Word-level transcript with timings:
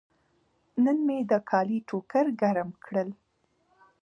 نن 0.83 0.97
مې 1.05 1.17
د 1.29 1.31
کالي 1.49 1.79
ټوکر 1.87 2.25
ګرم 2.41 2.69
کړل. 2.85 3.09